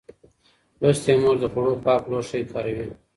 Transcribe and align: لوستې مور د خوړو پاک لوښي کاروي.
لوستې 0.81 1.13
مور 1.21 1.35
د 1.41 1.45
خوړو 1.51 1.73
پاک 1.85 2.01
لوښي 2.11 2.41
کاروي. 2.51 2.87